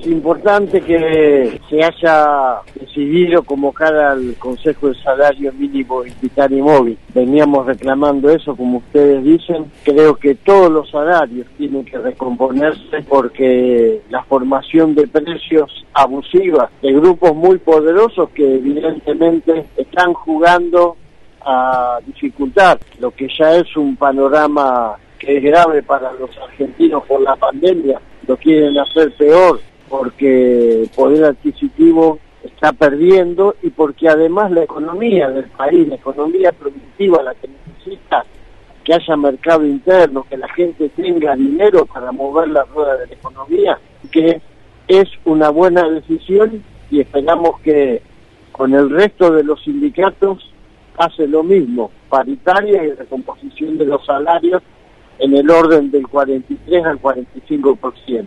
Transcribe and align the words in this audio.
Es 0.00 0.06
importante 0.06 0.80
que 0.80 1.60
se 1.68 1.84
haya 1.84 2.62
decidido 2.74 3.42
convocar 3.42 3.94
al 3.94 4.34
Consejo 4.38 4.88
de 4.88 4.94
Salario 4.94 5.52
Mínimo 5.52 6.02
Vital 6.22 6.52
y 6.54 6.62
Móvil. 6.62 6.98
Veníamos 7.12 7.66
reclamando 7.66 8.30
eso, 8.30 8.56
como 8.56 8.78
ustedes 8.78 9.22
dicen. 9.22 9.70
Creo 9.84 10.14
que 10.16 10.36
todos 10.36 10.70
los 10.72 10.90
salarios 10.90 11.46
tienen 11.58 11.84
que 11.84 11.98
recomponerse 11.98 13.02
porque 13.06 14.00
la 14.08 14.22
formación 14.24 14.94
de 14.94 15.06
precios 15.06 15.84
abusivas 15.92 16.70
de 16.80 16.94
grupos 16.94 17.36
muy 17.36 17.58
poderosos 17.58 18.30
que 18.30 18.54
evidentemente 18.54 19.66
están 19.76 20.14
jugando 20.14 20.96
a 21.42 21.98
dificultar 22.06 22.78
lo 23.00 23.10
que 23.10 23.28
ya 23.38 23.54
es 23.56 23.76
un 23.76 23.96
panorama 23.96 24.96
que 25.18 25.36
es 25.36 25.42
grave 25.42 25.82
para 25.82 26.10
los 26.14 26.30
argentinos 26.38 27.04
por 27.04 27.20
la 27.20 27.36
pandemia, 27.36 28.00
lo 28.26 28.36
quieren 28.38 28.78
hacer 28.78 29.12
peor 29.16 29.60
porque 29.90 30.88
poder 30.94 31.24
adquisitivo 31.24 32.20
está 32.44 32.72
perdiendo 32.72 33.56
y 33.60 33.70
porque 33.70 34.08
además 34.08 34.52
la 34.52 34.62
economía 34.62 35.28
del 35.28 35.46
país, 35.46 35.88
la 35.88 35.96
economía 35.96 36.52
productiva, 36.52 37.22
la 37.22 37.34
que 37.34 37.48
necesita 37.48 38.24
que 38.84 38.94
haya 38.94 39.16
mercado 39.16 39.66
interno, 39.66 40.24
que 40.30 40.38
la 40.38 40.48
gente 40.50 40.88
tenga 40.90 41.34
dinero 41.34 41.84
para 41.86 42.12
mover 42.12 42.48
la 42.48 42.64
rueda 42.64 42.96
de 42.98 43.08
la 43.08 43.14
economía, 43.14 43.78
que 44.12 44.40
es 44.86 45.08
una 45.24 45.50
buena 45.50 45.88
decisión 45.90 46.62
y 46.90 47.00
esperamos 47.00 47.60
que 47.60 48.00
con 48.52 48.72
el 48.72 48.90
resto 48.90 49.32
de 49.32 49.42
los 49.42 49.60
sindicatos 49.62 50.52
hace 50.98 51.26
lo 51.26 51.42
mismo, 51.42 51.90
paritaria 52.08 52.84
y 52.84 52.92
recomposición 52.92 53.76
de 53.76 53.86
los 53.86 54.06
salarios 54.06 54.62
en 55.18 55.34
el 55.34 55.50
orden 55.50 55.90
del 55.90 56.06
43 56.06 56.84
al 56.84 57.00
45%. 57.00 58.26